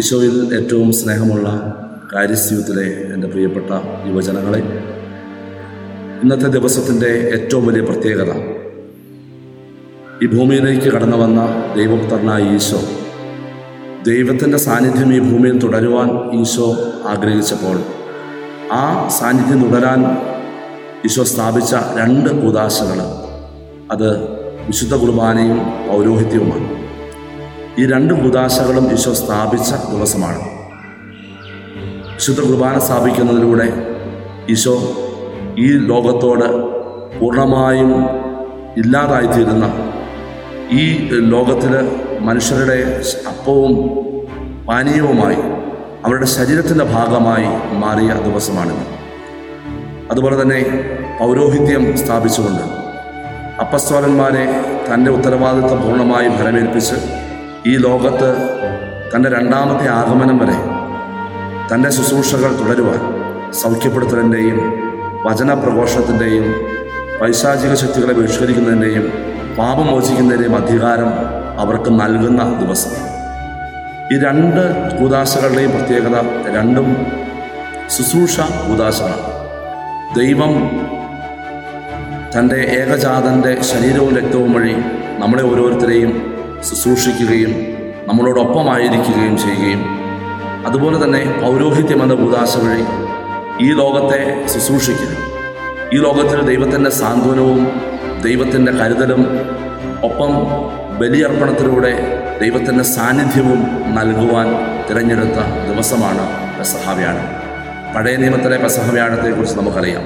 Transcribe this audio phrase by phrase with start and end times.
[0.00, 1.48] ഈശോയിൽ ഏറ്റവും സ്നേഹമുള്ള
[2.12, 3.70] കാര്യസ്യൂത്തിലെ എന്റെ പ്രിയപ്പെട്ട
[4.08, 4.60] യുവജനങ്ങളെ
[6.22, 8.32] ഇന്നത്തെ ദിവസത്തിന്റെ ഏറ്റവും വലിയ പ്രത്യേകത
[10.24, 11.40] ഈ ഭൂമിയിലേക്ക് കടന്നു വന്ന
[11.76, 12.80] ദൈവപുത്രനായ ഈശോ
[14.08, 16.10] ദൈവത്തിന്റെ സാന്നിധ്യം ഈ ഭൂമിയിൽ തുടരുവാൻ
[16.40, 16.68] ഈശോ
[17.12, 17.78] ആഗ്രഹിച്ചപ്പോൾ
[18.80, 18.82] ആ
[19.18, 20.02] സാന്നിധ്യം തുടരാൻ
[21.08, 23.00] ഈശോ സ്ഥാപിച്ച രണ്ട് ഉദാശകൾ
[23.94, 24.10] അത്
[24.68, 25.58] വിശുദ്ധ കുർബാനയും
[25.88, 26.66] പൗരോഹിത്യവുമാണ്.
[27.80, 30.40] ഈ രണ്ട് ഉദാശകളും ഈശോ സ്ഥാപിച്ച ദിവസമാണ്.
[32.14, 33.66] വിശുദ്ധ കുർബാന സ്ഥാപിക്കുന്നതിലൂടെ
[34.54, 34.74] ഈശോ
[35.58, 36.46] ഈ ലോകത്തോട്
[37.18, 37.92] പൂർണമായും
[38.76, 39.66] ഇല്ലാതായിത്തീരുന്ന
[40.72, 40.84] ഈ
[41.32, 41.72] ലോകത്തിൽ
[42.20, 42.78] മനുഷ്യരുടെ
[43.28, 43.72] അപ്പവും
[44.68, 45.38] പാനീയവുമായി
[46.04, 48.84] അവരുടെ ശരീരത്തിന്റെ ഭാഗമായി മാറിയ ദിവസമാണിത്.
[50.10, 50.60] അതുപോലെ തന്നെ
[51.20, 52.62] പൗരോഹിത്യം സ്ഥാപിച്ചുകൊണ്ട്
[53.64, 54.44] അപ്പസ്തോലന്മാരെ
[54.88, 56.98] തന്റെ ഉത്തരവാദിത്വം പൂർണമായി ഫലമേൽപ്പിച്ച്
[57.66, 58.36] ഈ ലോകത്ത്
[59.14, 60.54] തന്റെ രണ്ടാമത്തെ ആഗമനം വരെ
[61.74, 63.00] തന്റെ ശുശ്രൂഷകൾ തുടരുവാൻ
[63.52, 64.58] സൗഖ്യപ്പെടുത്തലിന്റെയും
[65.26, 66.54] വചനപ്രഘോഷത്തിന്റെയും
[67.20, 69.12] പൈശാചിക ശക്തികളെ ബഹിഷ്കരിക്കുന്നതിന്റെയും
[69.58, 71.08] പാപം മോചിക്കുന്നതിന്റെയും അധികാരം
[71.58, 72.90] അവർക്ക് നൽകുന്ന ദിവസം.
[74.12, 76.16] ഈ രണ്ട് കൂതാശകളുടെയും പ്രത്യേകത
[76.56, 77.06] രണ്ടും
[77.88, 79.22] ശുശ്രൂഷ കൂതാശകളാണ്.
[80.16, 80.70] ദൈവം
[82.38, 84.74] തന്റെ ഏകജാതന്റെ ശരീരവും രക്തവും വഴി
[85.18, 86.29] നമ്മളെ ഓരോരുത്തരെയും
[86.68, 87.52] ശുശ്രൂഷിക്കുകയും
[88.08, 89.84] നമ്മളോടൊപ്പമായിരിക്കുകയും ചെയ്യുകയും
[90.66, 92.14] അതുപോലെ തന്നെ പൗരോഹിത്യം എന്ന
[92.56, 92.84] വഴി
[93.66, 95.12] ഈ ലോകത്തെ ശുശ്രൂഷിക്കുക.
[95.94, 97.80] ഈ ലോകത്തിൽ ദൈവത്തിന്റെ സാന്ത്വനവും
[98.22, 99.40] ദൈവത്തിന്റെ കരുതലും
[100.04, 100.32] ഒപ്പം
[100.98, 101.92] ബലിയർപ്പണത്തിലൂടെ
[102.40, 104.46] ദൈവത്തിന്റെ സാന്നിധ്യവും നൽകുവാൻ
[104.90, 105.40] തിരഞ്ഞെടുത്ത
[105.72, 107.50] ദിവസമാണ് പെസഹവ്യാഴം
[107.94, 110.02] പഴയ നിയമത്തിലെ പെസഹവ്യാഴത്തെക്കുറിച്ച് നമുക്കറിയാം.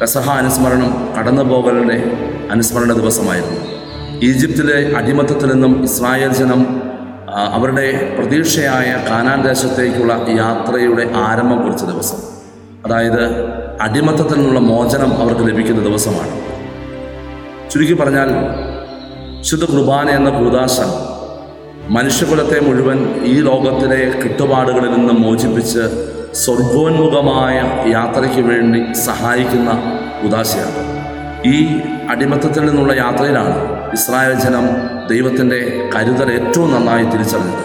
[0.00, 2.12] പെസഹ അനുസ്മരണം കടന്നുപോകലിന്റെ
[2.50, 3.77] അനുസ്മരണ ദിവസമായിരുന്നു.
[4.22, 6.82] ഈജിപ്തിലെ അടിമത്തത്തിൽ നിന്നും ഇസ്രായേൽ ജനം
[7.30, 12.16] അവരുടെ പ്രതീക്ഷയായ കാനാൻ ദേശത്തേക്കുള്ള യാത്രയുടെ ആരംഭം കുറിച്ച ദിവസം.
[12.86, 13.44] അതായത്
[13.80, 16.30] അടിമത്തത്തിൽ നിന്നുള്ള മോചനം അവർക്ക് ലഭിക്കുന്ന ദിവസമാണ്.
[17.70, 18.28] ചുരുക്കി പറഞ്ഞാൽ
[19.42, 20.80] ശുദ്ധ കുർബാന എന്ന കൂതാശ
[21.88, 27.54] മനുഷ്യകുലത്തെ മുഴുവൻ ഈ ലോകത്തിലെ കെട്ടുപാടുകളിൽ നിന്ന് മോചിപ്പിച്ച് സ്വർഗോന്മുഖമായ
[27.92, 29.70] യാത്രയ്ക്ക് വേണ്ടി സഹായിക്കുന്ന
[30.22, 30.82] ഉദാശയാണ്
[31.44, 34.66] ഈ അടിമത്തത്തിൽ നിന്നുള്ള യാത്രയിലാണ് ഇസ്രായേൽ ജനം
[35.08, 35.58] ദൈവത്തിന്റെ
[35.94, 37.64] കരുതൽ ഏറ്റവും നന്നായി തിരിച്ചറിഞ്ഞത്.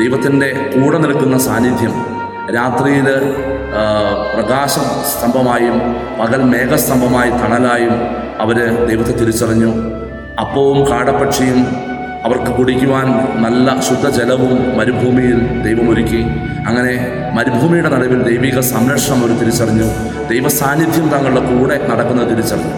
[0.00, 1.94] ദൈവത്തിന്റെ കൂടെ നിൽക്കുന്ന സാന്നിധ്യം
[2.56, 3.08] രാത്രിയിൽ
[4.34, 5.76] പ്രകാശം സ്തംഭമായും
[6.20, 7.94] പകൽ മേഘസ്തംഭമായി തണലായും
[8.40, 8.58] അവർ
[8.88, 9.70] ദൈവത്തെ തിരിച്ചറിഞ്ഞു.
[10.40, 11.60] അപ്പവും കാടപ്പക്ഷിയും
[12.24, 13.06] അവർക്ക് കുടിക്കുവാൻ
[13.42, 16.22] നല്ല ശുദ്ധജലവും മരുഭൂമിയിൽ ദൈവമൊരുക്കി.
[16.68, 16.94] അങ്ങനെ
[17.36, 19.88] മരുഭൂമിയുടെ നടുവിൽ ദൈവിക സംരക്ഷണം അവർ തിരിച്ചറിഞ്ഞു.
[20.32, 22.74] ദൈവ സാന്നിധ്യം തങ്ങളുടെ കൂടെ നടക്കുന്നത് തിരിച്ചറിഞ്ഞു.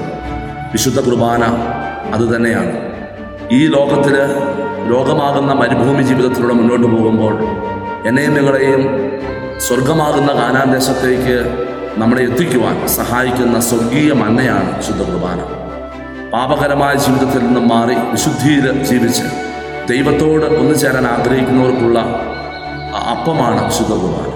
[0.72, 1.42] വിശുദ്ധ കുർബാന
[2.12, 2.72] അതുതന്നെയാണ്.
[3.52, 4.16] ഈ ലോകത്തിൽ
[4.92, 7.34] ലോകമാകുന്ന മരുഭൂമി ജീവിതത്തിലൂടെ മുന്നോട്ട് പോകുമ്പോൾ
[8.08, 8.82] എന്നെയും നിങ്ങളെയും
[9.60, 10.68] സ്വർഗമാകുന്ന കാനാൻ
[11.96, 15.40] നമ്മളെ എത്തിക്കുവാൻ സഹായിക്കുന്ന സ്വർഗീയ മന്നയാണ് ശുദ്ധ കുർബാന.
[16.32, 19.22] പാപകരമായ ജീവിതത്തിൽ നിന്നും മാറി വിശുദ്ധിയിൽ ജീവിച്ച്
[19.88, 21.98] ദൈവത്തോട് ഒന്നു ചേരാൻ ആഗ്രഹിക്കുന്നവർക്കുള്ള
[23.10, 24.28] അപ്പമാണ് വിശുദ്ധ കുർബാന.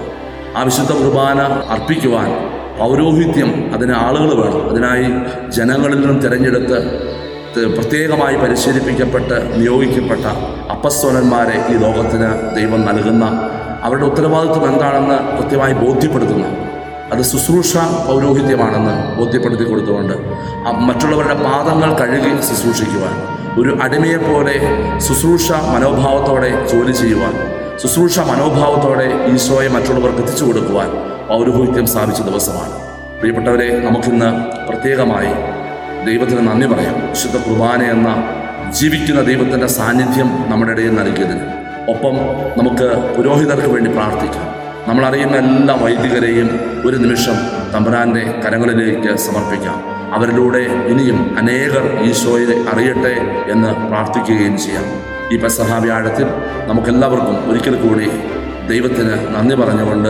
[0.57, 2.29] ആ വിശുദ്ധ കുർബാന അർപ്പിക്കുവാൻ
[2.79, 4.69] പൗരോഹിത്യം അതിന് ആളുകൾ വേണം.
[4.69, 5.07] അതിനായി
[5.51, 6.79] ജനങ്ങളിൽ നിന്നും തിരഞ്ഞെടുത്ത്
[7.55, 10.25] പ്രത്യേകമായി പരിശീലിപ്പിക്കപ്പെട്ട് നിയോഗിക്കപ്പെട്ട
[10.71, 13.25] അപ്പസ്തോലന്മാരെ ഈ ലോകത്തിന് ദൈവം നൽകുന്ന
[13.83, 16.45] അവരുടെ ഉത്തരവാദിത്വം എന്താണെന്ന് കൃത്യമായി ബോധ്യപ്പെടുത്തുന്ന
[17.13, 20.13] അത് ശുശ്രൂഷ പൗരോഹിത്യമാണെന്ന് ബോധ്യപ്പെടുത്തി കൊടുത്തുകൊണ്ട്
[20.79, 23.13] മറ്റുള്ളവരുടെ പാദങ്ങൾ കഴുകി ശുശ്രൂഷിക്കുവാൻ
[23.57, 24.55] ഒരു അടിമയെപ്പോലെ
[24.99, 27.33] ശുശ്രൂഷ മനോഭാവത്തോടെ ജോലി ചെയ്യുവാൻ
[27.81, 30.89] ശുശ്രൂഷ മനോഭാവത്തോടെ ഈശോയെ മറ്റുള്ളവർക്ക് എത്തിച്ചു കൊടുക്കുവാൻ
[31.27, 32.73] പൗരോഹിത്യം സ്ഥാപിച്ച ദിവസമാണ്.
[33.19, 34.29] പ്രിയപ്പെട്ടവരെ നമുക്കിന്ന്
[34.67, 35.31] പ്രത്യേകമായി
[36.07, 37.09] ദൈവത്തിന് നന്ദി പറയാം.
[37.09, 38.29] വിശുദ്ധ കുർബാന എന്ന
[38.71, 41.41] ജീവിക്കുന്ന ദൈവത്തിന്റെ സാന്നിധ്യം നമ്മുടെ ഇടയിൽ നൽകിയതിന്.
[41.89, 42.15] ഒപ്പം
[42.57, 44.45] നമുക്ക് പുരോഹിതർക്ക് വേണ്ടി പ്രാർത്ഥിക്കാം.
[44.87, 46.49] നമ്മളറിയുന്ന എല്ലാ വൈദികരെയും
[46.85, 47.33] ഒരു നിമിഷം
[47.73, 49.83] തമ്പുരാന്റെ കരങ്ങളിലേക്ക് സമർപ്പിക്കാം.
[50.13, 53.15] അവരിലൂടെ ഇനിയും അനേകർ ഈശോയെ അറിയട്ടെ
[53.51, 54.85] എന്ന് പ്രാർത്ഥിക്കുകയും ചെയ്യാം.
[55.31, 56.27] ഈ പെസഹ വ്യാഴത്തിൽ
[56.67, 58.09] നമുക്കെല്ലാവർക്കും ഒരിക്കൽ കൂടി
[58.69, 60.09] ദൈവത്തിന് നന്ദി പറഞ്ഞുകൊണ്ട്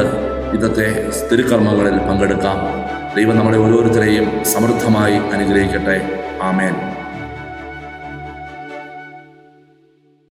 [0.53, 2.86] ഇന്നത്തെ തിരുക്കർമ്മങ്ങളിൽ പങ്കെടുക്കാം.
[3.17, 5.97] ദൈവം നമ്മളെ ഓരോരുത്തരെയും സമൃദ്ധമായി അനുഗ്രഹിക്കട്ടെ.
[6.41, 6.96] ആമേൻ.